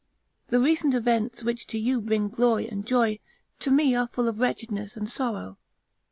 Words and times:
The 0.47 0.59
recent 0.59 0.95
events 0.95 1.43
which 1.43 1.67
to 1.67 1.77
you 1.77 2.01
bring 2.01 2.27
glory 2.27 2.67
and 2.67 2.87
joy, 2.87 3.19
to 3.59 3.69
me 3.69 3.93
are 3.93 4.07
full 4.07 4.27
of 4.27 4.39
wretchedness 4.39 4.97
and 4.97 5.07
sorrow. 5.07 5.59